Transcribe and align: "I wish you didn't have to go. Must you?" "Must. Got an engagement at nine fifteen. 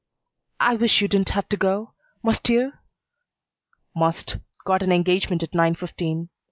"I 0.59 0.77
wish 0.77 0.99
you 0.99 1.07
didn't 1.07 1.29
have 1.29 1.47
to 1.49 1.57
go. 1.57 1.93
Must 2.23 2.49
you?" 2.49 2.73
"Must. 3.95 4.37
Got 4.65 4.81
an 4.81 4.91
engagement 4.91 5.43
at 5.43 5.53
nine 5.53 5.75
fifteen. 5.75 6.29